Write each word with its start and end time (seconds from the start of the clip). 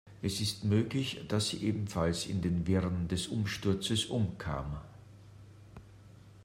Es 0.23 0.41
ist 0.41 0.63
möglich, 0.63 1.23
dass 1.27 1.49
sie 1.49 1.63
ebenfalls 1.63 2.25
in 2.25 2.41
den 2.41 2.65
Wirren 2.65 3.07
des 3.07 3.27
Umsturzes 3.27 4.05
umkam. 4.05 4.81